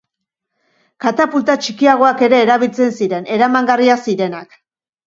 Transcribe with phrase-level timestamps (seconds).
[1.05, 4.61] Katapulta txikiagoak ere erabiltzen ziren, eramangarriak zirenak.